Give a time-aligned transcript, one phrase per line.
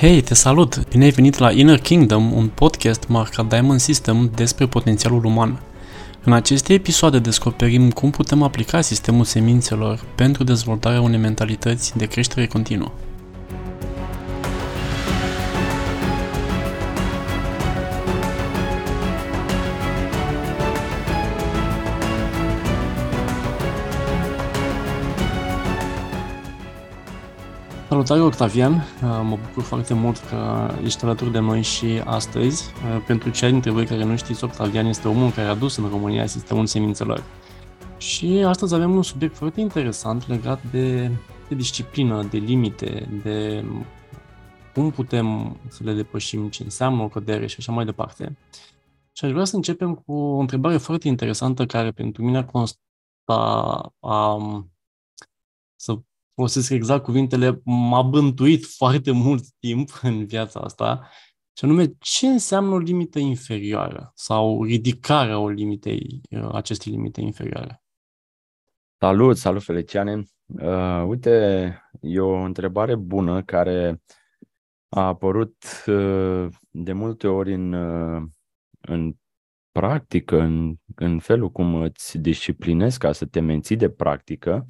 [0.00, 0.88] Hei, te salut!
[0.88, 5.60] Bine ai venit la Inner Kingdom, un podcast marcat Diamond System despre potențialul uman.
[6.24, 12.46] În aceste episoade descoperim cum putem aplica sistemul semințelor pentru dezvoltarea unei mentalități de creștere
[12.46, 12.92] continuă.
[28.08, 32.64] Salutare Octavian, uh, mă bucur foarte mult că ești alături de noi și astăzi.
[32.64, 35.88] Uh, pentru cei dintre voi care nu știți, Octavian este omul care a adus în
[35.88, 37.24] România sistemul semințelor.
[37.98, 41.10] Și astăzi avem un subiect foarte interesant legat de,
[41.48, 43.64] de disciplină, de limite, de
[44.74, 48.36] cum putem să le depășim, ce înseamnă o cădere și așa mai departe.
[49.12, 54.38] Și aș vrea să începem cu o întrebare foarte interesantă care pentru mine consta a,
[55.76, 55.98] să
[56.38, 61.08] folosesc exact cuvintele, m-a bântuit foarte mult timp în viața asta,
[61.56, 67.82] și anume ce înseamnă o limită inferioară sau ridicarea o limitei, uh, acestei limite inferioare.
[68.98, 70.22] Salut, salut Feliciane.
[70.46, 71.32] Uh, uite,
[72.00, 74.02] e o întrebare bună care
[74.88, 78.22] a apărut uh, de multe ori în, uh,
[78.80, 79.14] în
[79.72, 84.66] practică, în, în felul cum îți disciplinezi ca să te menții de practică.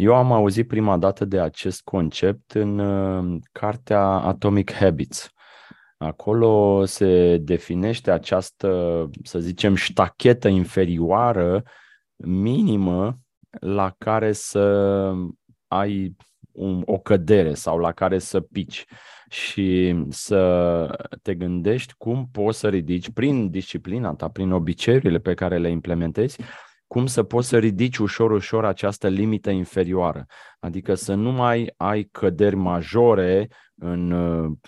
[0.00, 5.30] Eu am auzit prima dată de acest concept în uh, cartea Atomic Habits.
[5.96, 11.62] Acolo se definește această, să zicem, ștachetă inferioară
[12.16, 13.18] minimă
[13.60, 15.12] la care să
[15.66, 16.16] ai
[16.52, 18.84] un, o cădere sau la care să pici
[19.28, 25.58] și să te gândești cum poți să ridici prin disciplina ta, prin obiceiurile pe care
[25.58, 26.40] le implementezi,
[26.88, 30.26] cum să poți să ridici ușor, ușor această limită inferioară.
[30.60, 34.08] Adică să nu mai ai căderi majore în,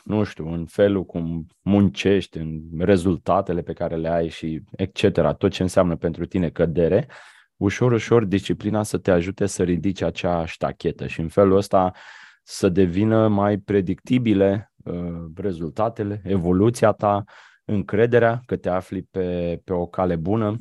[0.05, 5.21] nu știu, în felul cum muncești, în rezultatele pe care le ai și etc.
[5.39, 7.09] Tot ce înseamnă pentru tine cădere,
[7.57, 11.93] ușor, ușor disciplina să te ajute să ridici acea ștachetă și în felul ăsta
[12.43, 14.95] să devină mai predictibile uh,
[15.35, 17.25] rezultatele, evoluția ta,
[17.65, 20.61] încrederea că te afli pe, pe o cale bună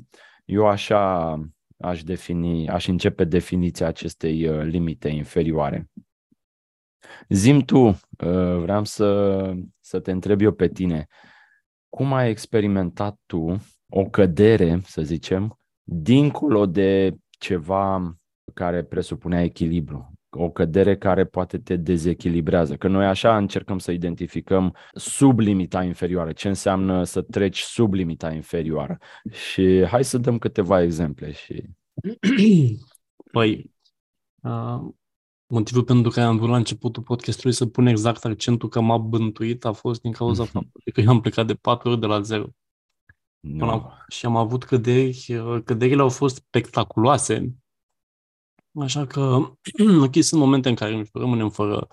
[0.50, 1.34] eu așa
[1.80, 5.90] aș defini, aș începe definiția acestei uh, limite inferioare.
[7.30, 7.98] Zim tu, uh,
[8.62, 11.08] vreau să, să te întreb eu pe tine,
[11.90, 13.58] cum ai experimentat tu
[13.90, 18.16] o cădere, să zicem, dincolo de ceva
[18.54, 20.19] care presupunea echilibru?
[20.30, 22.76] O cădere care poate te dezechilibrează.
[22.76, 28.32] Că noi așa încercăm să identificăm sub limita inferioară, ce înseamnă să treci sub limita
[28.32, 28.98] inferioară.
[29.32, 31.32] Și hai să dăm câteva exemple.
[31.32, 31.64] Și...
[33.32, 33.72] Păi,
[34.44, 34.80] uh,
[35.48, 39.66] motivul pentru care am vrut la începutul podcastului să pun exact accentul că m-a bântuit
[39.66, 42.46] a fost din cauza faptului că eu am plecat de patru ori de la zero.
[43.40, 43.90] No.
[44.08, 47.56] Și am avut căderi, căderile au fost spectaculoase,
[48.82, 49.22] Așa că,
[50.06, 51.88] ok, sunt momente în care nu știu, rămânem fără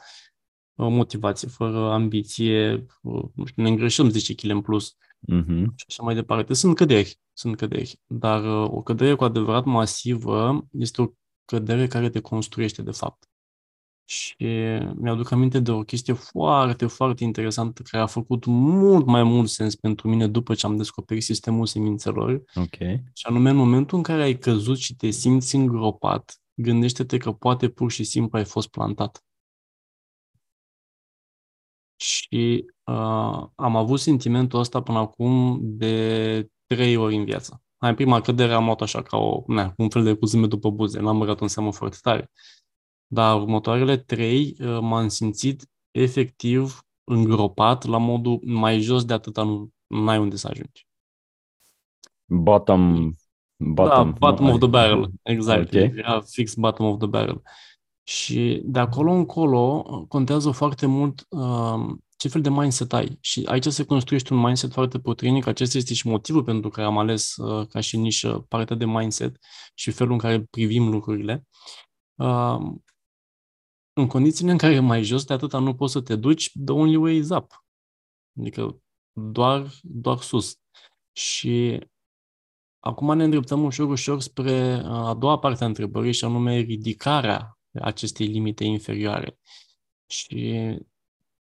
[0.74, 4.96] uh, motivație, fără ambiție, uh, nu știu, ne îngreșăm 10 kg în plus
[5.32, 5.64] uh-huh.
[5.74, 6.54] și așa mai departe.
[6.54, 11.06] Sunt căderi, sunt căderi, dar uh, o cădere cu adevărat masivă este o
[11.44, 13.28] cădere care te construiește de fapt.
[14.08, 14.34] Și
[14.94, 19.74] mi-aduc aminte de o chestie foarte, foarte interesantă care a făcut mult mai mult sens
[19.74, 22.42] pentru mine după ce am descoperit sistemul semințelor.
[22.54, 23.02] Okay.
[23.14, 27.68] Și anume în momentul în care ai căzut și te simți îngropat, gândește-te că poate
[27.68, 29.24] pur și simplu ai fost plantat.
[31.96, 37.62] Și uh, am avut sentimentul ăsta până acum de trei ori în viață.
[37.76, 41.00] Hai, prima cădere am luat așa ca o, ne, un fel de cuzime după buze,
[41.00, 42.30] n-am băgat în seamă foarte tare.
[43.06, 49.70] Dar următoarele trei uh, m-am simțit efectiv îngropat la modul mai jos de atâta nu,
[49.86, 50.86] nu ai unde să ajungi.
[52.24, 53.14] Bottom
[53.56, 55.74] Bottom, da, bottom of the barrel, exact.
[55.74, 55.92] Okay.
[55.96, 57.42] Era fix bottom of the barrel.
[58.02, 63.18] Și de acolo încolo contează foarte mult uh, ce fel de mindset ai.
[63.20, 65.46] Și aici se construiește un mindset foarte puternic.
[65.46, 69.36] Acesta este și motivul pentru care am ales uh, ca și nișă partea de mindset
[69.74, 71.46] și felul în care privim lucrurile.
[72.14, 72.58] Uh,
[73.92, 76.96] în condițiile în care mai jos de atâta nu poți să te duci, the only
[76.96, 77.64] way is up.
[78.38, 78.80] Adică
[79.12, 80.58] doar, doar sus.
[81.12, 81.80] Și
[82.86, 87.58] Acum ne îndreptăm ușor, ușor spre uh, a doua parte a întrebării și anume ridicarea
[87.80, 89.38] acestei limite inferioare.
[90.06, 90.54] Și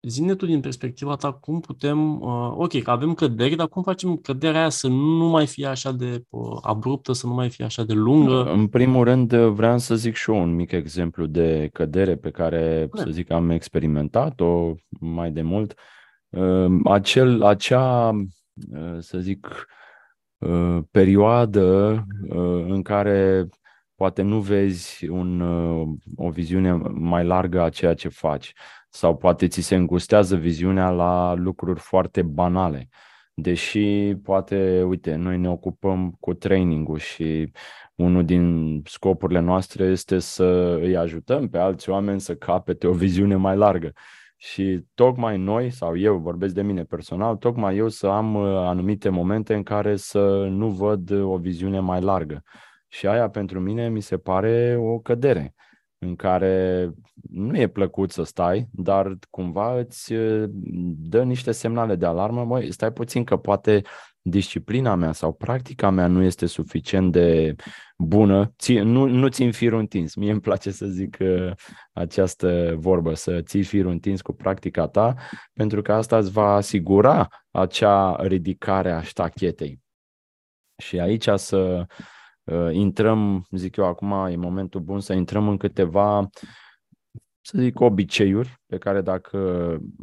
[0.00, 4.16] zine tu din perspectiva ta cum putem, uh, ok, că avem căderi, dar cum facem
[4.16, 7.84] căderea aia să nu mai fie așa de uh, abruptă, să nu mai fie așa
[7.84, 8.44] de lungă?
[8.44, 12.88] În primul rând vreau să zic și eu un mic exemplu de cădere pe care,
[12.94, 15.74] să zic, am experimentat-o mai de mult.
[16.28, 19.80] Uh, acel, acea, uh, să zic, uh,
[20.90, 21.92] perioadă
[22.28, 23.48] uh, în care
[23.94, 28.52] poate nu vezi un, uh, o viziune mai largă a ceea ce faci
[28.88, 32.88] sau poate ți se îngustează viziunea la lucruri foarte banale.
[33.34, 37.52] Deși poate, uite, noi ne ocupăm cu trainingul și
[37.94, 43.34] unul din scopurile noastre este să îi ajutăm pe alți oameni să capete o viziune
[43.34, 43.92] mai largă.
[44.44, 49.08] Și tocmai noi, sau eu vorbesc de mine personal, tocmai eu să am uh, anumite
[49.08, 52.42] momente în care să nu văd o viziune mai largă.
[52.88, 55.54] Și aia pentru mine mi se pare o cădere
[56.02, 56.90] în care
[57.30, 60.44] nu e plăcut să stai, dar cumva îți uh,
[60.96, 63.82] dă niște semnale de alarmă, măi, stai puțin că poate
[64.20, 67.54] disciplina mea sau practica mea nu este suficient de
[67.98, 70.14] bună, ți, nu, nu țin firul întins.
[70.14, 71.50] Mie îmi place să zic uh,
[71.92, 75.14] această vorbă, să ții firul întins cu practica ta,
[75.52, 79.80] pentru că asta îți va asigura acea ridicare a ștachetei.
[80.76, 82.04] Și aici să uh,
[82.72, 86.30] intrăm, zic eu acum, e momentul bun să intrăm în câteva
[87.42, 89.38] să zic, obiceiuri pe care dacă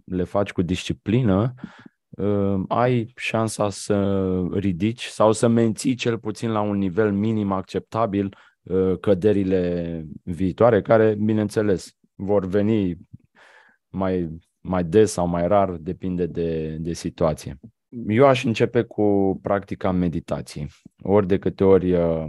[0.06, 1.54] le faci cu disciplină,
[2.10, 8.38] uh, ai șansa să ridici sau să menții cel puțin la un nivel minim acceptabil
[8.62, 12.98] uh, căderile viitoare, care, bineînțeles, vor veni
[13.90, 17.60] mai, mai des sau mai rar, depinde de, de situație.
[17.90, 20.68] Eu aș începe cu practica meditației.
[21.02, 22.26] Ori de câte ori uh,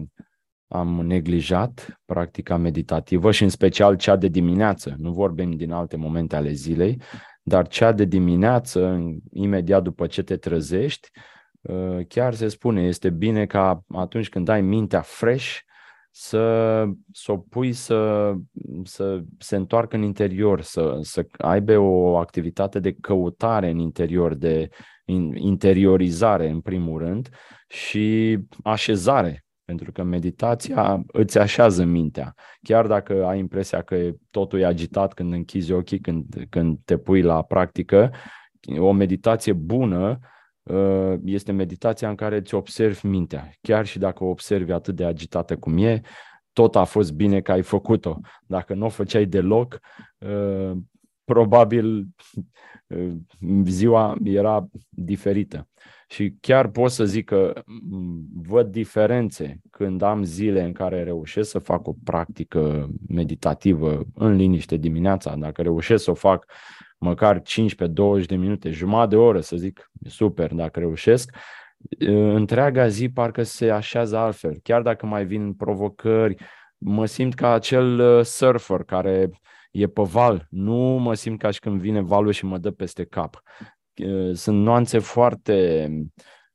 [0.69, 4.95] am neglijat practica meditativă și în special cea de dimineață.
[4.99, 7.03] Nu vorbim din alte momente ale zilei,
[7.43, 9.01] dar cea de dimineață,
[9.33, 11.09] imediat după ce te trezești,
[11.61, 15.59] uh, chiar se spune, este bine ca atunci când ai mintea fresh,
[16.13, 18.33] să, să o pui să,
[18.85, 24.69] să se întoarcă în interior, să, să aibă o activitate de căutare în interior, de
[25.35, 27.29] interiorizare în primul rând
[27.69, 32.35] și așezare pentru că meditația îți așează mintea.
[32.63, 37.23] Chiar dacă ai impresia că totul e agitat când închizi ochii, când, când te pui
[37.23, 38.11] la practică,
[38.79, 40.19] o meditație bună
[40.63, 43.51] uh, este meditația în care îți observi mintea.
[43.61, 46.01] Chiar și dacă o observi atât de agitată cum e,
[46.53, 48.19] tot a fost bine că ai făcut-o.
[48.47, 49.79] Dacă nu o făceai deloc,
[50.19, 50.73] uh,
[51.33, 52.07] probabil
[52.87, 53.13] uh,
[53.65, 55.69] ziua era diferită.
[56.09, 57.63] Și chiar pot să zic că
[58.49, 64.77] văd diferențe când am zile în care reușesc să fac o practică meditativă în liniște
[64.77, 66.53] dimineața, dacă reușesc să o fac
[66.99, 67.43] măcar 15-20
[68.27, 71.37] de minute, jumătate de oră, să zic, super, dacă reușesc,
[72.35, 74.59] întreaga zi parcă se așează altfel.
[74.63, 76.35] Chiar dacă mai vin provocări,
[76.79, 79.31] mă simt ca acel uh, surfer care
[79.71, 80.47] e pe val.
[80.51, 83.43] Nu mă simt ca și când vine valul și mă dă peste cap.
[84.05, 85.89] Uh, sunt nuanțe foarte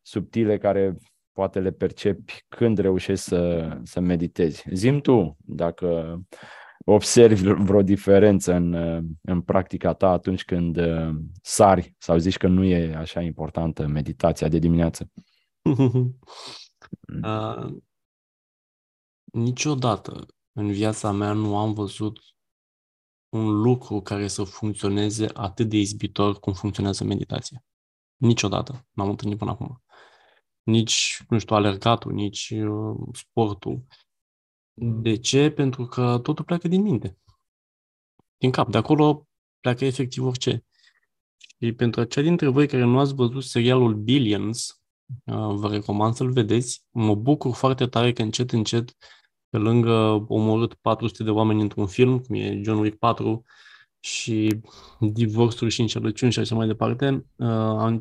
[0.01, 0.97] subtile care
[1.31, 4.63] poate le percepi când reușești să, să meditezi.
[4.71, 6.19] Zim tu dacă
[6.85, 8.73] observi vreo diferență în,
[9.21, 14.47] în practica ta atunci când uh, sari sau zici că nu e așa importantă meditația
[14.47, 15.11] de dimineață.
[17.23, 17.73] uh,
[19.31, 22.19] niciodată în viața mea nu am văzut
[23.35, 27.63] un lucru care să funcționeze atât de izbitor cum funcționează meditația.
[28.15, 28.87] Niciodată.
[28.91, 29.83] M-am întâlnit până acum.
[30.63, 33.85] Nici, nu știu, alergatul, nici uh, sportul.
[34.73, 35.49] De ce?
[35.49, 37.17] Pentru că totul pleacă din minte.
[38.37, 38.69] Din cap.
[38.69, 39.27] De acolo
[39.59, 40.65] pleacă efectiv orice.
[41.59, 44.81] Și pentru cei dintre voi care nu ați văzut serialul Billions,
[45.23, 46.85] uh, vă recomand să-l vedeți.
[46.89, 48.95] Mă bucur foarte tare că încet, încet
[49.55, 53.43] pe lângă omorât 400 de oameni într-un film, cum e John Wick 4,
[53.99, 54.59] și
[54.99, 57.47] divorțuri și încercăciuni și așa mai departe, uh,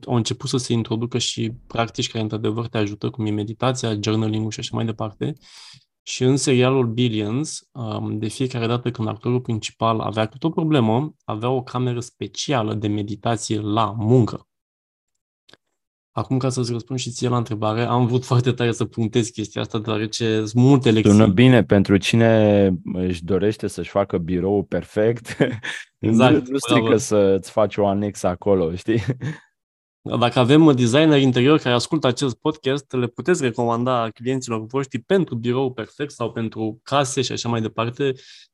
[0.06, 4.50] au început să se introducă și practici care într-adevăr te ajută, cum e meditația, journaling-ul
[4.50, 5.32] și așa mai departe.
[6.02, 11.14] Și în serialul Billions, um, de fiecare dată când actorul principal avea câte o problemă,
[11.24, 14.48] avea o cameră specială de meditație la muncă.
[16.16, 19.60] Acum, ca să-ți răspund și ție la întrebare, am vrut foarte tare să punctez chestia
[19.60, 21.10] asta, deoarece sunt multe lecții.
[21.10, 25.36] Sună bine pentru cine își dorește să-și facă birou perfect.
[25.98, 26.48] Exact.
[26.48, 29.02] nu strică să-ți faci o anexă acolo, știi?
[30.18, 35.72] Dacă avem designer interior care ascultă acest podcast, le puteți recomanda clienților voștri pentru birou
[35.72, 38.12] perfect sau pentru case și așa mai departe.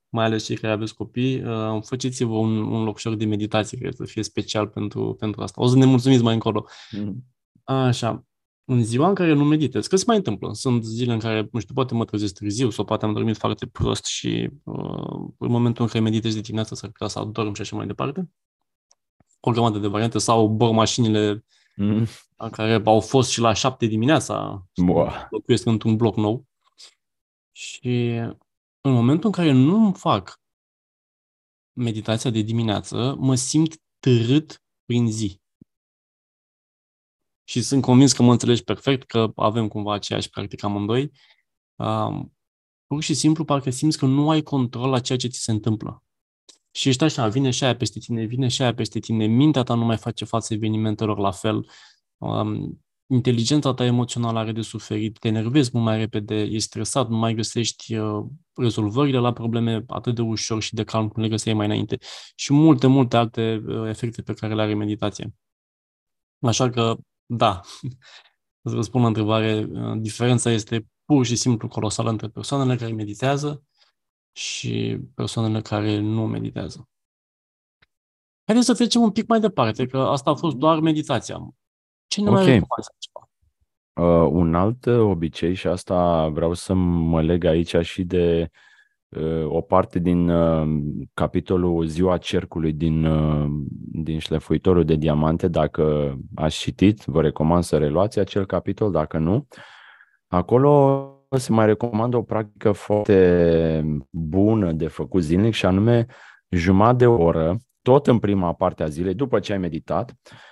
[0.09, 4.05] mai ales cei care aveți copii, uh, faceți-vă un, un locșor de meditație care să
[4.05, 5.62] fie special pentru, pentru asta.
[5.62, 6.67] O să ne mulțumiți mai încolo.
[6.90, 7.25] Mm.
[7.64, 8.25] Așa.
[8.64, 10.52] În ziua în care nu meditez, că se mai întâmplă?
[10.52, 13.67] Sunt zile în care, nu știu, poate mă trezesc târziu sau poate am dormit foarte
[13.67, 17.61] prost și uh, în momentul în care meditez de dimineață s-ar putea să adorm și
[17.61, 18.31] așa mai departe.
[19.40, 21.45] O grămadă de variante sau bor mașinile
[21.76, 22.07] mm.
[22.50, 24.67] care au fost și la șapte dimineața.
[24.75, 25.26] Boa.
[25.31, 26.47] Locuiesc într-un bloc nou.
[27.52, 28.21] Și
[28.81, 30.40] în momentul în care nu fac
[31.73, 35.40] meditația de dimineață, mă simt târât prin zi.
[37.50, 41.12] Și sunt convins că mă înțelegi perfect, că avem cumva aceeași practică amândoi.
[41.76, 42.37] Um,
[42.87, 46.02] pur și simplu parcă simți că nu ai control la ceea ce ți se întâmplă.
[46.71, 49.75] Și ești așa, vine și aia peste tine, vine și aia peste tine, mintea ta
[49.75, 51.71] nu mai face față evenimentelor la fel.
[52.16, 57.16] Um, inteligența ta emoțională are de suferit, te enervezi mult mai repede, ești stresat, nu
[57.16, 61.54] mai găsești uh, rezolvările la probleme atât de ușor și de calm cum le găseai
[61.54, 61.99] mai înainte
[62.35, 65.33] și multe, multe alte uh, efecte pe care le are meditația.
[66.40, 66.97] Așa că,
[67.32, 67.60] da,
[68.68, 73.64] să răspund la întrebare, uh, diferența este pur și simplu colosală între persoanele care meditează
[74.32, 76.88] și persoanele care nu meditează.
[78.44, 81.54] Haideți să trecem un pic mai departe, că asta a fost doar meditația.
[82.06, 82.42] Ce ne okay.
[82.42, 82.88] mai recomanzi
[84.00, 88.70] Uh, un alt uh, obicei, și asta vreau să mă leg aici și de uh,
[89.45, 90.83] o parte din uh,
[91.14, 93.47] capitolul Ziua Cercului din, uh,
[93.93, 99.47] din Șlefuitorul de Diamante, dacă ați citit, vă recomand să reluați acel capitol, dacă nu.
[100.29, 106.07] Acolo se mai recomandă o practică foarte bună de făcut zilnic și anume
[106.49, 110.50] jumătate de oră, tot în prima parte a zilei, după ce ai meditat, Uh,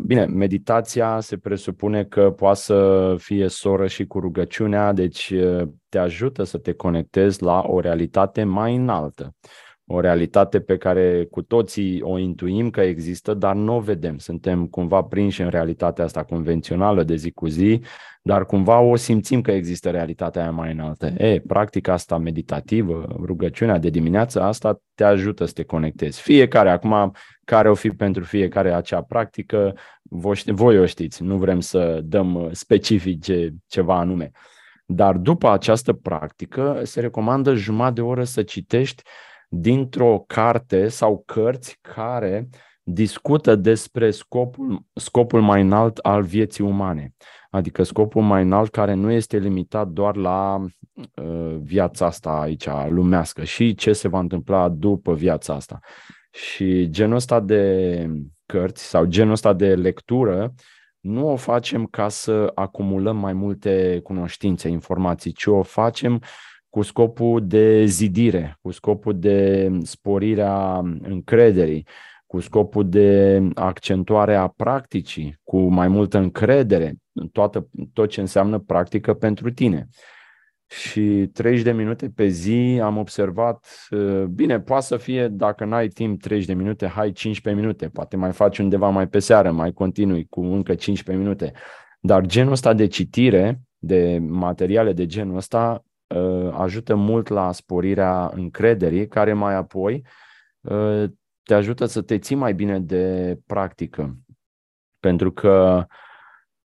[0.00, 5.98] bine, meditația se presupune că poate să fie soră și cu rugăciunea, deci uh, te
[5.98, 9.34] ajută să te conectezi la o realitate mai înaltă.
[9.94, 14.18] O realitate pe care cu toții o intuim că există, dar nu o vedem.
[14.18, 17.80] Suntem cumva prinși în realitatea asta convențională de zi cu zi,
[18.22, 21.06] dar cumva o simțim că există realitatea aia mai înaltă.
[21.06, 26.20] E, practica asta meditativă, rugăciunea de dimineață, asta te ajută să te conectezi.
[26.20, 27.12] Fiecare, acum,
[27.44, 29.74] care o fi pentru fiecare acea practică,
[30.46, 34.30] voi o știți, nu vrem să dăm specifice ceva anume.
[34.86, 39.02] Dar după această practică se recomandă jumătate de oră să citești
[39.54, 42.48] dintr-o carte sau cărți care
[42.82, 47.14] discută despre scopul, scopul mai înalt al vieții umane.
[47.50, 50.64] Adică scopul mai înalt care nu este limitat doar la
[51.22, 55.78] uh, viața asta aici, lumească, și ce se va întâmpla după viața asta.
[56.30, 58.06] Și genul ăsta de
[58.46, 60.54] cărți sau genul ăsta de lectură
[61.00, 66.22] nu o facem ca să acumulăm mai multe cunoștințe, informații, ci o facem
[66.72, 71.86] cu scopul de zidire, cu scopul de sporirea încrederii,
[72.26, 78.58] cu scopul de accentuare a practicii, cu mai multă încredere în toată, tot ce înseamnă
[78.58, 79.88] practică pentru tine.
[80.66, 85.88] Și 30 de minute pe zi am observat, uh, bine, poate să fie, dacă n-ai
[85.88, 89.72] timp 30 de minute, hai 15 minute, poate mai faci undeva mai pe seară, mai
[89.72, 91.52] continui cu încă 15 minute.
[92.00, 95.90] Dar genul ăsta de citire, de materiale de genul ăsta, uh,
[96.52, 100.04] ajută mult la sporirea încrederii, care mai apoi
[100.60, 101.04] uh,
[101.42, 104.16] te ajută să te ții mai bine de practică.
[105.00, 105.86] Pentru că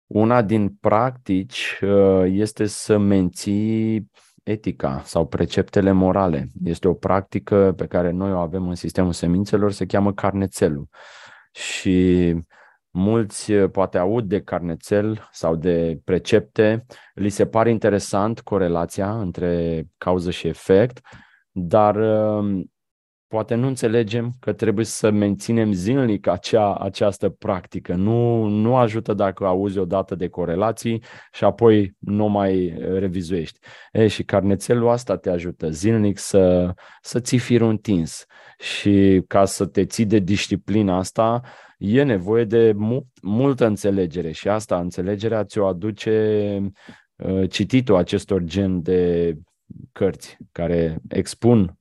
[0.08, 4.10] una din practici uh, este să menții
[4.44, 6.48] etica sau preceptele morale.
[6.64, 10.88] Este o practică pe care noi o avem în sistemul semințelor, se cheamă carnețelul.
[11.52, 12.36] Și
[12.96, 19.84] mulți uh, poate aud de carnețel sau de precepte, li se pare interesant corelația între
[19.98, 21.00] cauză și efect,
[21.52, 22.64] dar uh,
[23.28, 27.94] poate nu înțelegem că trebuie să menținem zilnic acea, această practică.
[27.94, 33.60] Nu, nu ajută dacă auzi o dată de corelații și apoi nu mai revizuiești.
[33.92, 38.26] E, și carnețelul asta te ajută zilnic să, să ții firul întins
[38.58, 41.42] și ca să te ții de disciplina asta,
[41.78, 46.72] e nevoie de mult, multă înțelegere și asta, înțelegerea ți-o aduce
[47.16, 49.34] uh, cititul acestor gen de
[49.92, 51.78] cărți care expun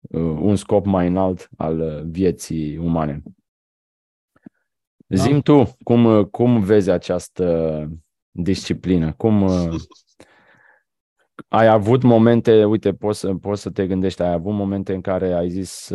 [0.00, 3.22] Uh, un scop mai înalt al uh, vieții umane.
[5.06, 5.22] Da.
[5.22, 7.88] Zim tu, cum, uh, cum vezi această
[8.30, 9.12] disciplină?
[9.12, 9.48] Cum
[11.48, 15.32] ai avut momente, uite, poți să, poți să te gândești, ai avut momente în care
[15.32, 15.92] ai zis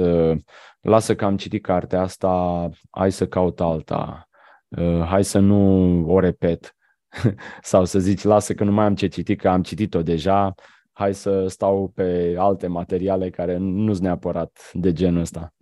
[0.81, 4.29] lasă că am citit cartea asta, hai să caut alta,
[5.05, 5.59] hai să nu
[6.07, 6.75] o repet.
[7.61, 10.53] Sau să zici, lasă că nu mai am ce citi, că am citit-o deja,
[10.91, 15.53] hai să stau pe alte materiale care nu sunt neapărat de genul ăsta?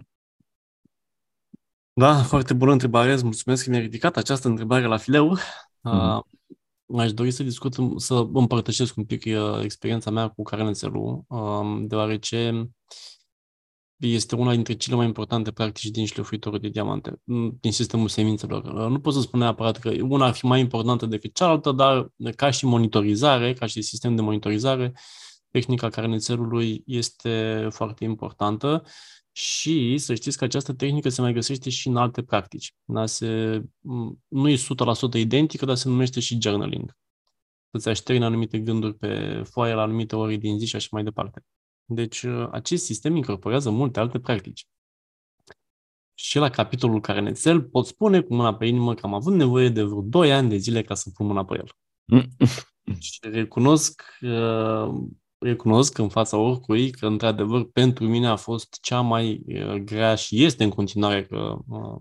[1.94, 3.12] Da, foarte bună întrebare.
[3.12, 5.38] Îți mulțumesc că mi-ai ridicat această întrebare la fileu.
[5.38, 6.20] Mm-hmm.
[6.98, 12.70] Aș dori să discut, să împărtășesc un pic uh, experiența mea cu carnețelul, um, deoarece
[13.98, 17.22] este una dintre cele mai importante practici din șlefuitorul de diamante,
[17.60, 18.64] din sistemul semințelor.
[18.64, 22.12] Uh, nu pot să spun neapărat că una ar fi mai importantă decât cealaltă, dar
[22.36, 24.94] ca și monitorizare, ca și sistem de monitorizare,
[25.52, 28.84] tehnica carnețelului este foarte importantă
[29.32, 32.76] și să știți că această tehnică se mai găsește și în alte practici.
[32.86, 33.06] Da?
[33.06, 33.62] Se,
[34.28, 34.60] nu e 100%
[35.14, 36.98] identică, dar se numește și journaling.
[37.72, 41.44] Să-ți așterni anumite gânduri pe foaie la anumite ori din zi și așa mai departe.
[41.86, 44.68] Deci uh, acest sistem incorporează multe alte practici.
[46.14, 49.84] Și la capitolul carnețel pot spune cu mâna pe inimă că am avut nevoie de
[49.84, 51.72] vreo 2 ani de zile ca să pun mâna pe el.
[53.00, 54.94] și recunosc uh,
[55.42, 60.44] recunosc în fața oricui că, într-adevăr, pentru mine a fost cea mai uh, grea și
[60.44, 62.00] este în continuare că uh,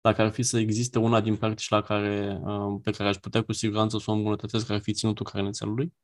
[0.00, 3.42] dacă ar fi să existe una din practici la care, uh, pe care aș putea
[3.42, 5.94] cu siguranță să o îmbunătățesc, ar fi ținutul carnețelului.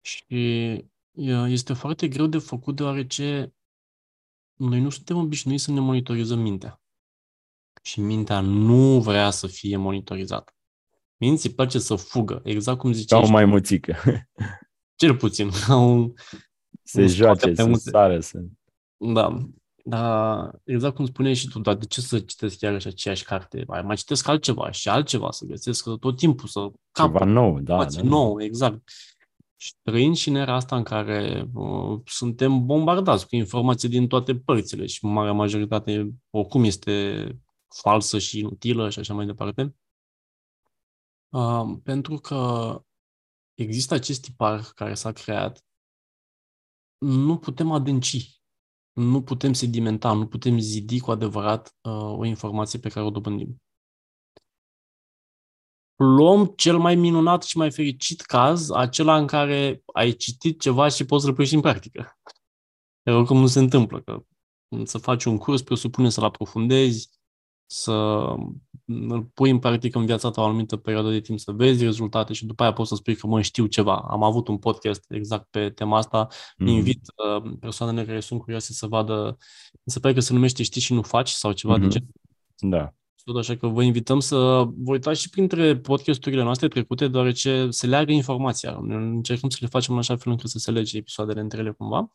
[0.00, 0.24] Și
[1.46, 3.54] este foarte greu de făcut deoarece
[4.54, 6.80] noi nu suntem obișnuiți să ne monitorizăm mintea.
[7.82, 10.52] Și mintea nu vrea să fie monitorizată.
[11.16, 13.20] Minții place să fugă, exact cum ziceai.
[13.20, 13.96] Ca o maimuțică.
[14.98, 15.50] Cel puțin.
[15.68, 16.12] Un,
[16.82, 18.20] se un joace, să sară.
[18.20, 18.38] Să...
[18.96, 19.38] Da.
[19.84, 23.64] Dar exact cum spuneai și tu, dar de ce să citesc chiar așa aceeași carte?
[23.66, 27.18] Mai, mai citesc altceva și altceva, să găsesc tot timpul, să capăt.
[27.18, 27.84] Ceva nou, da.
[27.84, 28.90] da, nou, exact.
[29.56, 34.36] Și trăind și în era asta în care uh, suntem bombardați cu informații din toate
[34.36, 37.26] părțile și marea majoritate oricum este
[37.68, 39.74] falsă și inutilă și așa mai departe.
[41.28, 42.82] Uh, pentru că
[43.58, 45.64] există acest tipar care s-a creat,
[46.98, 48.40] nu putem adânci,
[48.92, 53.62] nu putem sedimenta, nu putem zidi cu adevărat uh, o informație pe care o dobândim.
[55.96, 61.04] Luăm cel mai minunat și mai fericit caz, acela în care ai citit ceva și
[61.04, 62.18] poți să-l pui și în practică.
[63.02, 64.24] Dar oricum nu se întâmplă, că
[64.84, 67.17] să faci un curs presupune să-l aprofundezi,
[67.70, 67.92] să
[68.84, 72.32] îl pui în practică în viața ta o anumită perioadă de timp, să vezi rezultate
[72.32, 74.06] și după aia poți să spui că mă știu ceva.
[74.10, 76.26] Am avut un podcast exact pe tema asta.
[76.26, 76.66] Mm-hmm.
[76.66, 79.36] Invit uh, persoanele care sunt curioase să vadă,
[79.72, 81.80] mi se pare că se numește Știi și nu faci sau ceva mm-hmm.
[81.80, 82.12] de genul.
[82.56, 82.92] Da.
[83.38, 84.36] Așa că vă invităm să
[84.76, 88.78] vă uitați și printre podcasturile noastre trecute, deoarece se leagă informația.
[88.88, 92.12] Încercăm să le facem în așa fel încât să se lege episoadele între ele cumva.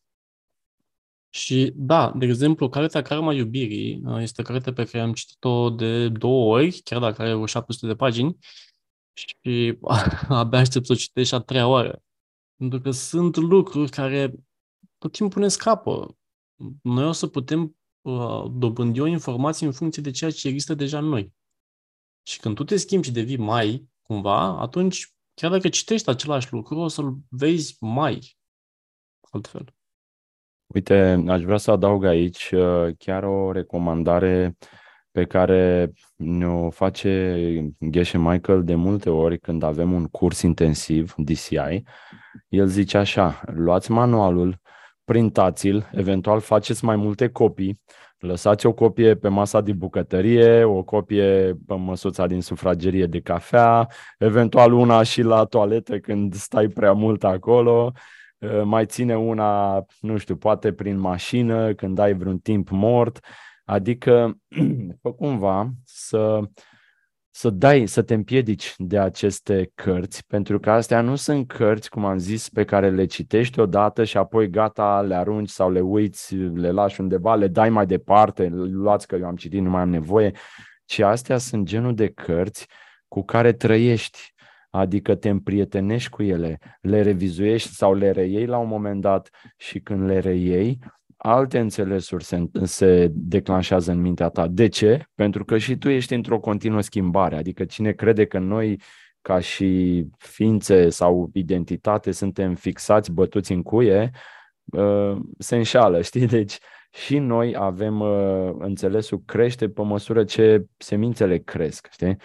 [1.36, 5.70] Și da, de exemplu, cartea Karma Iubirii uh, este o carte pe care am citit-o
[5.70, 8.38] de două ori, chiar dacă are o 700 de pagini,
[9.14, 9.78] și
[10.30, 12.04] abia aștept să o citesc și a treia oară.
[12.56, 14.34] Pentru că sunt lucruri care
[14.98, 16.18] tot timpul ne scapă.
[16.82, 20.98] Noi o să putem uh, dobândi o informație în funcție de ceea ce există deja
[20.98, 21.34] în noi.
[22.28, 26.80] Și când tu te schimbi și devii mai, cumva, atunci, chiar dacă citești același lucru,
[26.80, 28.38] o să-l vezi mai
[29.32, 29.74] altfel.
[30.74, 34.58] Uite, aș vrea să adaug aici uh, chiar o recomandare
[35.12, 41.84] pe care ne-o face Geshe Michael de multe ori când avem un curs intensiv, DCI.
[42.50, 44.60] El zice așa, luați manualul,
[45.04, 47.82] printați-l, eventual faceți mai multe copii,
[48.18, 53.88] lăsați o copie pe masa de bucătărie, o copie pe măsuța din sufragerie de cafea,
[54.18, 58.23] eventual una și la toaletă când stai prea mult acolo, Uh,
[58.64, 63.20] mai ține una, nu știu, poate prin mașină, când ai vreun timp mort,
[63.66, 64.38] adică
[65.02, 66.40] fă cumva să,
[67.30, 72.06] să dai, să te împiedici de aceste cărți, pentru că astea nu sunt cărți, cum
[72.06, 76.36] am zis, pe care le citești odată și apoi gata, le arunci sau le uiți,
[76.36, 79.90] le lași undeva, le dai mai departe, luați că eu am citit, nu mai am
[79.90, 80.32] nevoie,
[80.86, 82.68] ci astea sunt genul de cărți
[83.08, 84.33] cu care trăiești
[84.76, 89.80] adică te împrietenești cu ele, le revizuiești sau le reiei la un moment dat și
[89.80, 90.80] când le reiei,
[91.18, 94.48] alte înțelesuri se, se declanșează în mintea ta.
[94.48, 95.06] De ce?
[95.16, 98.82] Pentru că și tu ești într-o continuă schimbare, adică cine crede că noi
[99.22, 104.12] ca și ființe sau identitate suntem fixați, bătuți în cuie,
[104.64, 106.28] uh, se înșală, știi?
[106.28, 106.58] Deci
[106.92, 112.18] și noi avem uh, înțelesul crește pe măsură ce semințele cresc, știi?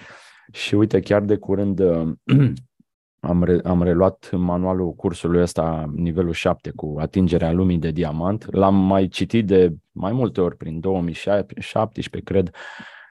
[0.53, 1.81] Și uite, chiar de curând
[3.21, 8.55] am, re, am reluat manualul cursului ăsta, nivelul 7, cu atingerea lumii de diamant.
[8.55, 12.51] L-am mai citit de mai multe ori, prin 2017, cred.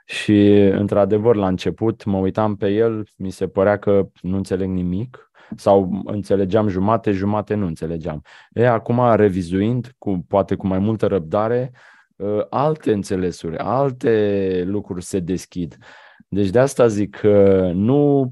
[0.06, 5.32] Și, într-adevăr, la început mă uitam pe el, mi se părea că nu înțeleg nimic
[5.56, 8.22] Sau înțelegeam jumate, jumate nu înțelegeam.
[8.52, 11.72] E, acum, revizuind, cu, poate cu mai multă răbdare,
[12.16, 15.78] uh, alte înțelesuri, alte lucruri se deschid.
[16.28, 18.32] Deci de asta zic că nu,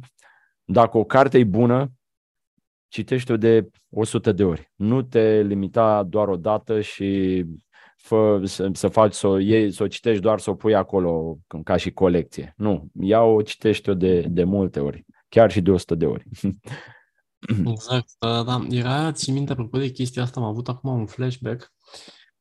[0.63, 1.91] dacă o carte e bună,
[2.87, 4.71] citește-o de 100 de ori.
[4.75, 7.43] Nu te limita doar o dată și
[7.97, 11.37] fă, să, să faci, să o, iei, să o citești doar să o pui acolo
[11.63, 12.53] ca și colecție.
[12.57, 16.23] Nu, ia-o, citește-o de, de multe ori, chiar și de 100 de ori.
[17.71, 18.65] Exact, da, da.
[18.69, 21.73] Era, țin minte, apropo de chestia asta, am avut acum un flashback.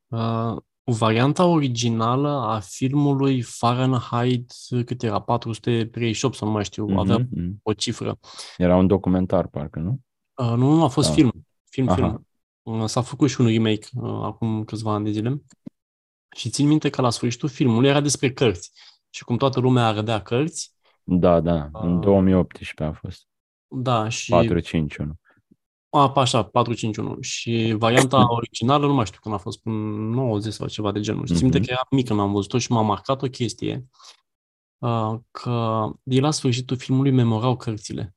[0.06, 4.52] Uh, varianta originală a filmului Fahrenheit,
[4.84, 6.98] cât era, 438 sau nu mai știu, mm-hmm.
[6.98, 7.58] avea mhm.
[7.62, 8.18] o cifră.
[8.56, 10.00] Era un documentar, parcă, nu?
[10.34, 11.14] Uh, nu, nu, a fost da.
[11.14, 11.46] film.
[11.70, 11.96] Film, Aha.
[11.96, 12.26] film.
[12.62, 15.42] Uh, s-a făcut și un remake uh, acum câțiva ani de zile.
[16.36, 18.72] Și țin minte că la sfârșitul filmului era despre cărți.
[19.10, 20.72] Și cum toată lumea râdea cărți.
[21.02, 23.26] Da, da, în 2018 a fost.
[23.66, 24.30] Da, și...
[24.30, 25.12] 451.
[25.94, 27.20] A, așa, 451.
[27.20, 31.26] Și varianta originală, nu mai știu când a fost, până 90 sau ceva de genul.
[31.26, 31.66] Și țin minte mhm.
[31.66, 33.88] că era mic când am văzut-o și m-a marcat o chestie
[35.30, 38.14] că de la sfârșitul filmului memorau cărțile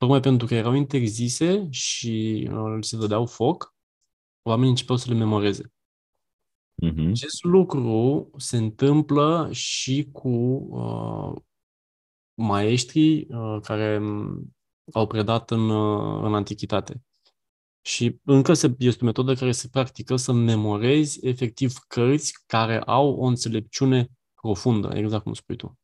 [0.00, 3.74] tocmai pentru că erau interzise și uh, se dădeau foc,
[4.42, 5.72] oamenii începeau să le memoreze.
[6.84, 7.08] Mm-hmm.
[7.08, 11.42] Acest lucru se întâmplă și cu uh,
[12.34, 14.56] maestrii uh, care um,
[14.92, 17.02] au predat în, uh, în antichitate.
[17.82, 23.14] Și încă se, este o metodă care se practică să memorezi efectiv cărți care au
[23.14, 25.78] o înțelepciune profundă, exact cum spui tu.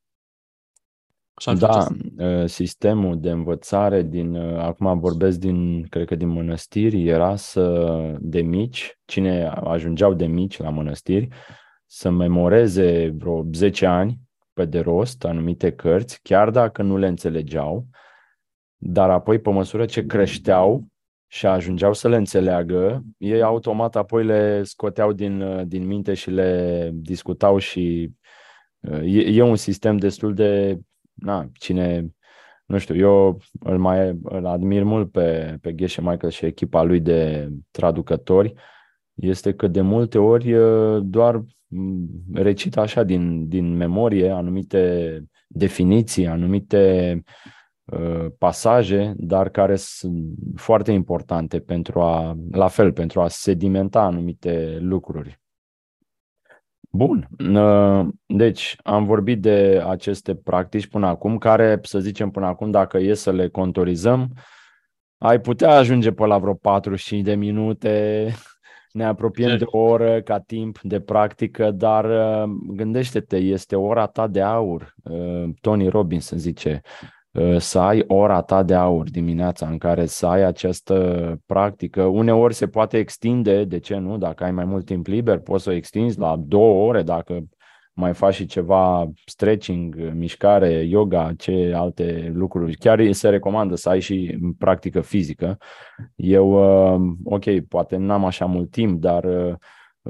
[1.35, 1.87] Așa da,
[2.19, 8.17] ă, sistemul de învățare din, ă, acum vorbesc din, cred că din mănăstiri, era să,
[8.21, 11.29] de mici, cine ajungeau de mici la mănăstiri,
[11.87, 14.21] să memoreze vreo 10 ani
[14.53, 17.87] pe de rost anumite cărți, chiar dacă nu le înțelegeau,
[18.77, 20.87] dar apoi pe măsură ce creșteau
[21.27, 26.91] și ajungeau să le înțeleagă, ei automat apoi le scoteau din, din minte și le
[26.95, 28.11] discutau și
[29.03, 30.79] e, e un sistem destul de
[31.15, 32.15] na, cine,
[32.67, 37.01] nu știu, eu îl mai îl admir mult pe, pe Geshe Michael și echipa lui
[37.01, 38.55] de traducători,
[39.15, 40.55] este că de multe ori
[41.03, 41.45] doar
[42.33, 47.55] recită așa din, din memorie anumite definiții, anumite uh,
[48.39, 55.41] pasaje, dar care sunt foarte importante pentru a, la fel, pentru a sedimenta anumite lucruri.
[56.91, 57.29] Bun.
[58.27, 63.15] Deci, am vorbit de aceste practici până acum, care, să zicem până acum, dacă e
[63.15, 64.33] să le contorizăm,
[65.19, 68.27] ai putea ajunge pe la vreo 45 de minute,
[68.93, 72.07] ne apropiem de o oră ca timp de practică, dar
[72.69, 74.95] gândește-te, este ora ta de aur.
[75.61, 77.16] Tony Robbins zice, Uh,
[77.59, 82.03] să ai ora ta de aur dimineața în care să ai această practică.
[82.03, 84.19] Uneori se poate extinde, de ce nu?
[84.19, 87.45] Dacă ai mai mult timp liber, poți să o extinzi la două ore dacă
[87.99, 92.75] mai faci și ceva stretching, mișcare, yoga, ce alte lucruri.
[92.77, 95.59] Chiar se recomandă să ai și practică fizică.
[96.15, 96.51] Eu,
[96.95, 99.55] uh, ok, poate n-am așa mult timp, dar uh,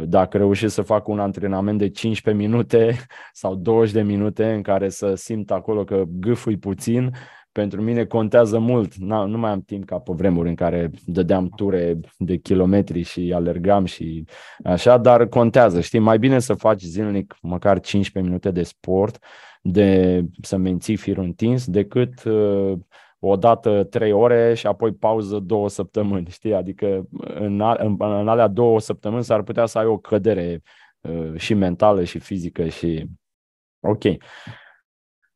[0.04, 2.96] dacă reușesc să fac un antrenament de 15 minute
[3.32, 7.12] sau 20 de minute în care să simt acolo că gâfui puțin,
[7.52, 8.94] pentru mine contează mult.
[8.94, 13.84] Nu mai am timp ca pe vremuri în care dădeam ture de kilometri și alergam
[13.84, 14.24] și
[14.64, 15.80] așa, dar contează.
[15.80, 19.18] Știi, mai bine să faci zilnic măcar 15 minute de sport,
[19.62, 22.72] de să menții firul întins, decât uh,
[23.18, 26.54] o dată trei ore și apoi pauză două săptămâni, știi?
[26.54, 30.62] Adică în, în, în alea două săptămâni s-ar putea să ai o cădere
[31.00, 33.06] uh, și mentală și fizică și
[33.80, 34.02] ok.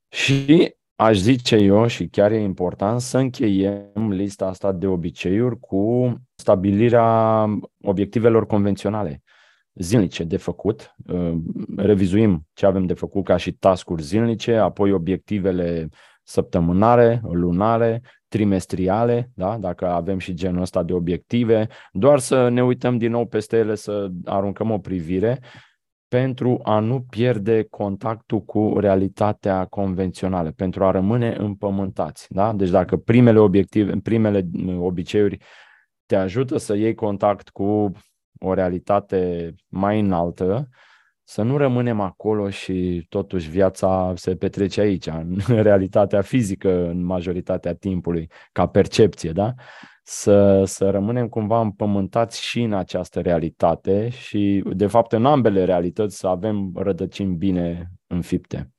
[0.08, 6.14] Și aș zice eu și chiar e important să încheiem lista asta de obiceiuri cu
[6.34, 7.46] stabilirea
[7.82, 9.22] obiectivelor convenționale
[9.74, 11.32] zilnice de făcut, uh,
[11.76, 15.88] revizuim ce avem de făcut ca și tascuri zilnice, apoi obiectivele
[16.30, 19.56] săptămânare, lunare, trimestriale, da?
[19.58, 23.74] dacă avem și genul ăsta de obiective, doar să ne uităm din nou peste ele,
[23.74, 25.38] să aruncăm o privire
[26.08, 32.26] pentru a nu pierde contactul cu realitatea convențională, pentru a rămâne împământați.
[32.28, 32.52] Da?
[32.52, 35.38] Deci dacă primele obiective, primele obiceiuri
[36.06, 37.90] te ajută să iei contact cu
[38.40, 40.68] o realitate mai înaltă,
[41.30, 47.74] să nu rămânem acolo și totuși viața se petrece aici, în realitatea fizică, în majoritatea
[47.74, 49.54] timpului, ca percepție, da?
[50.02, 56.18] Să, să rămânem cumva împământați și în această realitate și, de fapt, în ambele realități
[56.18, 58.70] să avem rădăcini bine înfipte.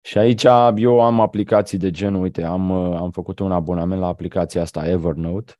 [0.00, 0.44] Și aici
[0.76, 5.54] eu am aplicații de genul, uite, am, am făcut un abonament la aplicația asta Evernote,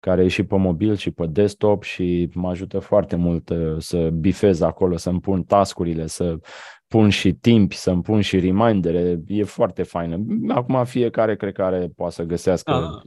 [0.00, 4.10] care e și pe mobil și pe desktop și mă ajută foarte mult uh, să
[4.10, 6.38] bifez acolo, să-mi pun tascurile, să
[6.86, 9.20] pun și timp, să-mi pun și remindere.
[9.26, 10.18] E foarte faină.
[10.48, 13.00] Acum fiecare cred că are, poate să găsească da.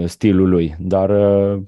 [0.00, 1.62] Uh, stilul lui, dar uh,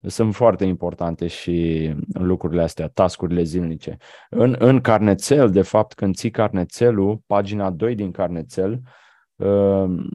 [0.00, 3.96] sunt foarte importante și lucrurile astea, tascurile zilnice.
[4.30, 8.90] În, în carnețel, de fapt, când ții carnețelul, pagina 2 din carnețel, uh,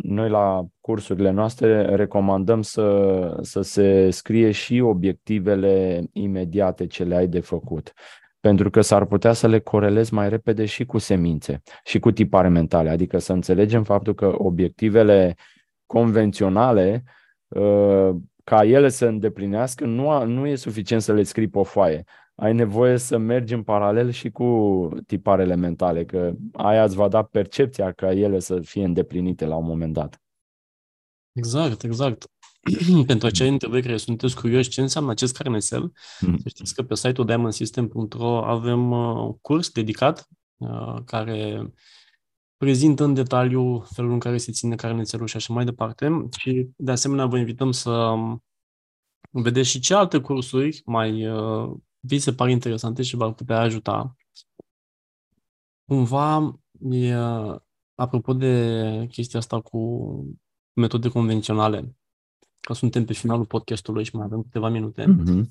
[0.02, 7.28] noi la cursurile noastre recomandăm să, să se scrie și obiectivele imediate ce le ai
[7.28, 7.94] de făcut.
[8.40, 12.48] Pentru că s-ar putea să le corelezi mai repede și cu semințe și cu tipare
[12.48, 12.90] mentale.
[12.90, 15.36] Adică să înțelegem faptul că obiectivele
[15.86, 17.04] convenționale
[17.48, 18.10] uh,
[18.44, 22.04] ca ele să îndeplinească, nu, nu e suficient să le scrii pe o foaie.
[22.42, 27.24] Ai nevoie să mergi în paralel și cu tiparele mentale, că aia îți va da
[27.24, 30.22] percepția ca ele să fie îndeplinite la un moment dat.
[31.32, 32.26] Exact, exact.
[33.08, 36.38] Pentru acei dintre voi care sunteți curioși ce înseamnă acest carnesel, mm.
[36.38, 41.72] să știți că pe site-ul diamondsystem.ro avem uh, un curs dedicat uh, care
[42.58, 46.28] prezintă în detaliu felul în care se ține carnețelul și așa mai departe.
[46.38, 48.14] Și de asemenea vă invităm să
[49.30, 54.16] vedeți și ce alte cursuri mai uh, vi se par interesante și v-ar putea ajuta.
[55.86, 57.14] Cumva, e,
[57.96, 60.38] apropo de chestia asta cu
[60.74, 61.96] metode convenționale,
[62.62, 65.42] că suntem pe finalul podcastului și mai avem câteva minute, mm-hmm.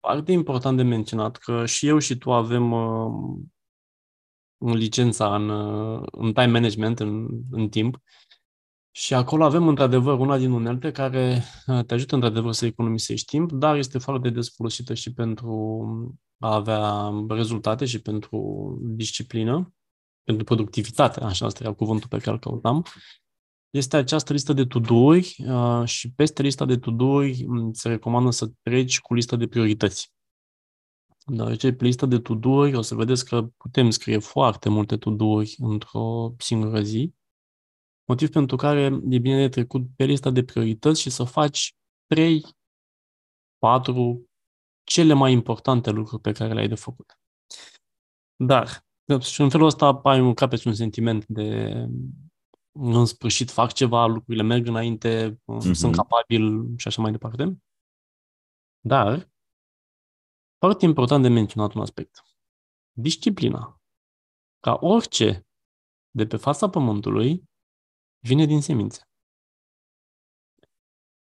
[0.00, 3.38] foarte important de menționat că și eu și tu avem uh,
[4.58, 5.50] licența în,
[6.04, 7.98] în time management, în, în timp.
[8.96, 13.52] Și acolo avem, într-adevăr, una din unelte care uh, te ajută, într-adevăr, să economisești timp,
[13.52, 15.52] dar este foarte de desfolosită și pentru
[16.38, 18.38] a avea rezultate și pentru
[18.82, 19.74] disciplină,
[20.22, 22.84] pentru productivitate, așa asta era cuvântul pe care îl căutam.
[23.70, 28.50] Este această listă de to-do-uri uh, și peste lista de to-do-uri mm, se recomandă să
[28.62, 30.12] treci cu lista de priorități.
[31.26, 32.34] Deoarece pe lista de to
[32.74, 35.16] o să vedeți că putem scrie foarte multe to
[35.58, 37.14] într-o singură zi,
[38.04, 41.74] motiv pentru care e bine de trecut pe lista de priorități și să faci
[42.06, 42.44] 3,
[43.58, 44.30] 4
[44.84, 47.18] cele mai importante lucruri pe care le-ai de făcut.
[48.36, 48.84] Dar,
[49.20, 51.72] și în felul ăsta ai un capet un sentiment de
[52.72, 55.72] în sfârșit fac ceva, lucrurile merg înainte, mm-hmm.
[55.72, 57.58] sunt capabil și așa mai departe.
[58.80, 59.30] Dar
[60.58, 62.22] foarte important de menționat un aspect.
[62.92, 63.80] Disciplina,
[64.60, 65.46] ca orice
[66.10, 67.44] de pe fața pământului,
[68.24, 69.08] vine din semințe.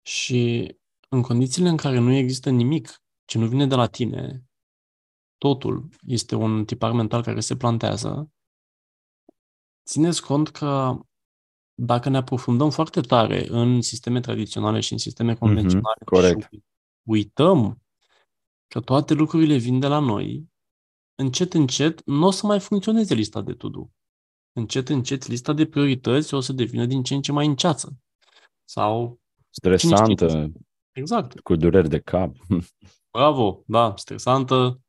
[0.02, 0.74] Și
[1.08, 4.44] în condițiile în care nu există nimic ce nu vine de la tine,
[5.38, 8.32] totul este un tipar mental care se plantează,
[9.84, 11.00] țineți cont că
[11.74, 16.48] dacă ne aprofundăm foarte tare în sisteme tradiționale și în sisteme mhm, convenționale mm-hmm, corect.
[16.50, 16.62] și
[17.02, 17.82] uităm
[18.66, 20.48] că toate lucrurile vin de la noi,
[21.14, 23.88] încet, încet, nu o să mai funcționeze lista de to-do.
[24.56, 27.96] Încet, încet, lista de priorități o să devină din ce în ce mai înceață.
[28.64, 29.20] Sau...
[29.50, 30.52] Stresantă.
[30.92, 31.40] Exact.
[31.40, 32.36] Cu dureri de cap.
[33.16, 34.80] Bravo, da, stresantă.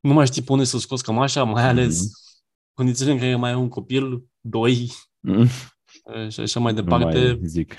[0.00, 2.44] Nu mai știi pe unde să scoți cămașa, mai ales mm-hmm.
[2.72, 4.90] condițiile în care mai ai un copil, doi,
[5.20, 5.46] mm.
[6.32, 7.18] și așa mai departe.
[7.18, 7.76] Nu mai zic.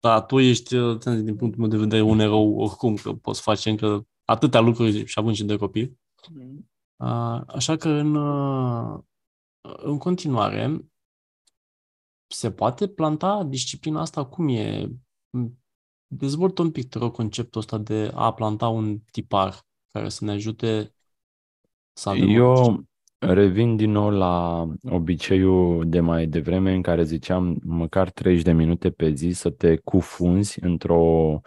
[0.00, 3.70] Da, tu ești, uh, din punctul meu de vedere, un erou oricum, că poți face
[3.70, 6.00] încă atâtea lucruri și având și de copii.
[6.30, 6.70] Mm.
[7.46, 9.00] Așa că în, uh,
[9.62, 10.86] în continuare
[12.26, 14.88] se poate planta disciplina asta cum e?
[16.06, 20.30] Dezvoltă un pic, te rog, conceptul ăsta de a planta un tipar care să ne
[20.30, 20.94] ajute
[21.92, 22.86] să avem Eu,
[23.24, 28.90] Revin din nou la obiceiul de mai devreme în care ziceam măcar 30 de minute
[28.90, 31.40] pe zi să te cufunzi într-o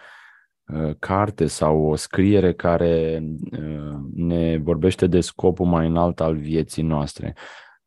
[0.66, 6.84] uh, carte sau o scriere care uh, ne vorbește de scopul mai înalt al vieții
[6.84, 7.36] noastre.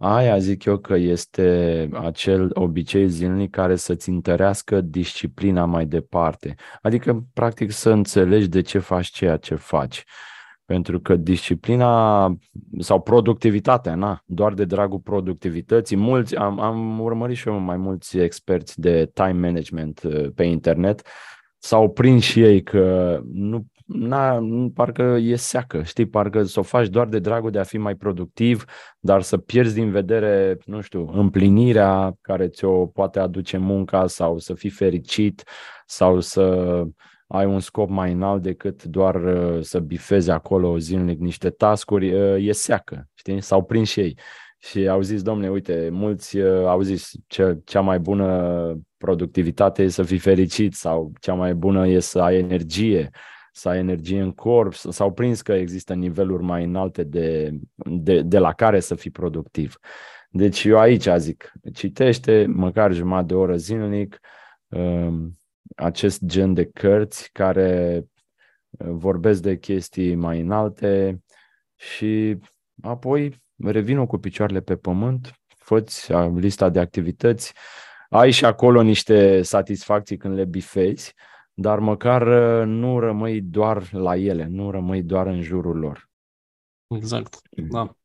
[0.00, 6.54] Aia zic eu că este acel obicei zilnic care să-ți întărească disciplina mai departe.
[6.82, 10.04] Adică, practic, să înțelegi de ce faci ceea ce faci.
[10.64, 12.26] Pentru că disciplina
[12.78, 18.18] sau productivitatea, na, doar de dragul productivității, mulți, am, am urmărit și eu mai mulți
[18.18, 21.06] experți de time management uh, pe internet,
[21.58, 24.38] s-au prins și ei că nu, na,
[24.74, 27.94] parcă e seacă, știi, parcă să o faci doar de dragul de a fi mai
[27.94, 28.64] productiv,
[28.98, 34.54] dar să pierzi din vedere, nu știu, împlinirea care ți-o poate aduce munca sau să
[34.54, 35.44] fii fericit
[35.86, 36.84] sau să
[37.26, 42.46] ai un scop mai înalt decât doar uh, să bifezi acolo zilnic niște tascuri, uh,
[42.46, 43.40] e seacă, știi?
[43.40, 44.18] Sau prin și ei.
[44.58, 49.88] și au zis, domne, uite, mulți uh, au zis ce, cea mai bună productivitate e
[49.88, 53.10] să fii fericit sau cea mai bună e să ai energie,
[53.58, 58.38] să ai energie în corp, s-au prins că există niveluri mai înalte de, de, de
[58.38, 59.76] la care să fii productiv.
[60.30, 64.20] Deci eu aici zic, citește măcar jumătate de oră zilnic
[64.68, 65.32] um,
[65.76, 68.02] acest gen de cărți care
[68.70, 71.22] uh, vorbesc de chestii mai înalte
[71.76, 72.38] și
[72.82, 77.52] apoi revină cu picioarele pe pământ, făți lista de activități,
[78.08, 81.14] ai și acolo niște satisfacții când le bifezi,
[81.60, 86.10] dar măcar uh, nu rămâi doar la ele, nu rămâi doar în jurul lor.
[86.86, 87.68] Exact, mm.
[87.68, 87.96] da.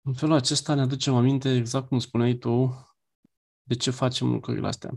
[0.00, 2.74] În felul acesta ne aducem aminte, exact cum spuneai tu,
[3.62, 4.90] de ce facem lucrurile astea.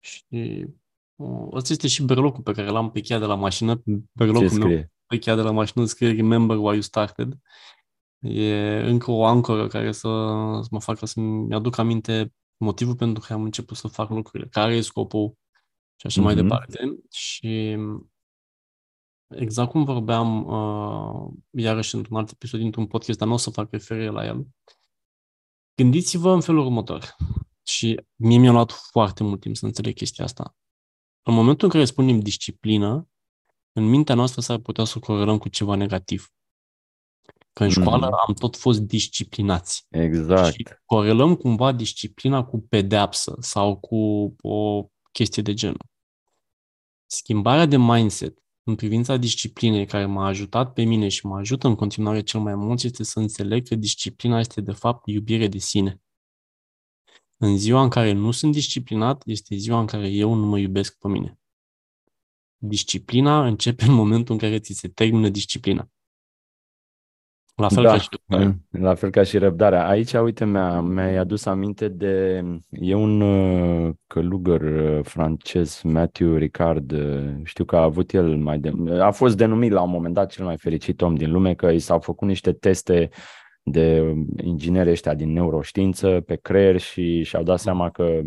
[0.00, 0.66] Și
[1.52, 3.82] ăsta este și berlocul pe care l-am pe cheia de la mașină.
[4.12, 7.38] Berlocul meu pe cheia de la mașină scrie Remember why you started.
[8.18, 10.08] E încă o ancoră care să,
[10.62, 14.74] să mă facă să-mi aduc aminte motivul pentru care am început să fac lucrurile, care
[14.74, 15.40] e scopul
[16.02, 16.24] și așa mm-hmm.
[16.24, 16.42] mai mhm.
[16.42, 16.98] departe.
[17.10, 17.76] Și
[19.28, 23.70] exact cum vorbeam uh, iarăși într-un alt episod dintr-un podcast, dar nu o să fac
[23.70, 24.46] referire la el,
[25.74, 27.16] gândiți-vă în felul următor.
[27.62, 30.56] Și mie mi-a luat foarte mult timp să înțeleg chestia asta.
[31.22, 33.08] În momentul în care spunem disciplină,
[33.72, 36.32] în mintea noastră s-ar putea să corelăm cu ceva negativ.
[37.52, 37.82] Că în mm.
[37.82, 39.86] școală am tot fost disciplinați.
[39.90, 40.54] Exact.
[40.54, 43.96] Și corelăm cumva disciplina cu pedeapsă sau cu
[44.40, 45.90] o chestie de genul.
[47.14, 51.74] Schimbarea de mindset în privința disciplinei care m-a ajutat pe mine și mă ajută în
[51.74, 56.02] continuare cel mai mult este să înțeleg că disciplina este de fapt iubire de sine.
[57.36, 60.98] În ziua în care nu sunt disciplinat, este ziua în care eu nu mă iubesc
[60.98, 61.40] pe mine.
[62.56, 65.90] Disciplina începe în momentul în care ți se termină disciplina.
[67.54, 68.54] La fel, da, ca și răbdarea.
[68.70, 69.88] la fel ca și răbdarea.
[69.88, 72.44] Aici, uite, mi-a, mi-ai adus aminte de...
[72.70, 78.58] E un uh, călugăr uh, francez, Matthew Ricard, uh, știu că a avut el mai
[78.58, 78.72] de...
[79.00, 81.78] A fost denumit la un moment dat cel mai fericit om din lume, că i
[81.78, 83.08] s-au făcut niște teste
[83.62, 88.20] de ingineri ăștia din neuroștiință pe creier și și-au dat seama că,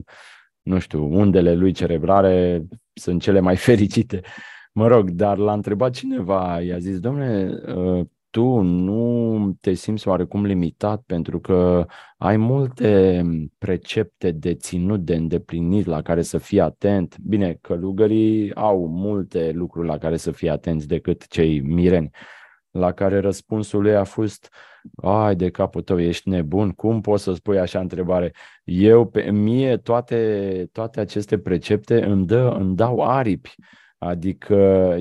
[0.61, 4.21] nu știu, undele lui cerebrale sunt cele mai fericite.
[4.73, 7.61] Mă rog, dar l-a întrebat cineva, i-a zis, domnule,
[8.35, 11.85] tu nu te simți oarecum limitat pentru că
[12.17, 13.23] ai multe
[13.57, 17.17] precepte de ținut, de îndeplinit la care să fii atent.
[17.17, 22.09] Bine, călugării au multe lucruri la care să fii atenți decât cei mireni,
[22.71, 24.53] la care răspunsul ei a fost
[24.95, 28.33] ai de capul tău, ești nebun, cum poți să spui așa întrebare?
[28.63, 33.55] Eu, pe mie, toate, toate aceste precepte îmi, dă, îmi dau aripi
[34.05, 34.55] Adică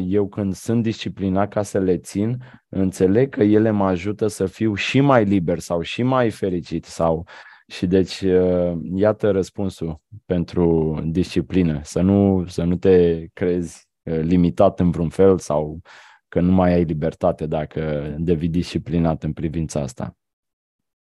[0.06, 4.74] eu când sunt disciplinat ca să le țin, înțeleg că ele mă ajută să fiu
[4.74, 7.26] și mai liber sau și mai fericit sau
[7.66, 14.80] și deci uh, iată răspunsul pentru disciplină, să nu, să nu te crezi uh, limitat
[14.80, 15.80] în vreun fel sau
[16.28, 20.16] că nu mai ai libertate dacă devii disciplinat în privința asta.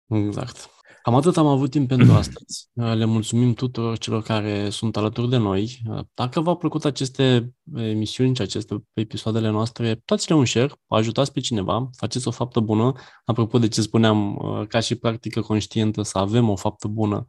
[0.08, 0.79] Exact.
[1.02, 2.70] Cam atât am avut timp pentru astăzi.
[3.00, 5.82] Le mulțumim tuturor celor care sunt alături de noi.
[6.14, 11.90] Dacă v-au plăcut aceste emisiuni și aceste episoadele noastre, dați-le un share, ajutați pe cineva,
[11.98, 12.94] faceți o faptă bună.
[13.26, 14.38] Apropo de ce spuneam,
[14.70, 17.26] ca și practică conștientă, să avem o faptă bună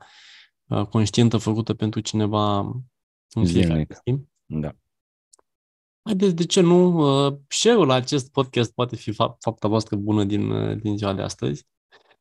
[0.88, 2.58] conștientă făcută pentru cineva
[3.34, 4.16] în fiecare zi.
[4.46, 4.72] Da.
[6.02, 7.04] Haideți, de ce nu?
[7.48, 11.66] Share-ul la acest podcast poate fi fapta voastră bună din, din ziua de astăzi.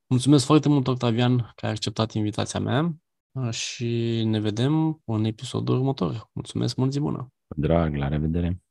[0.09, 2.95] Mulțumesc foarte mult, Octavian, că ai acceptat invitația mea
[3.51, 6.29] și ne vedem în episodul următor.
[6.33, 7.33] Mulțumesc, mult zi bună!
[7.55, 8.61] Drag, la revedere!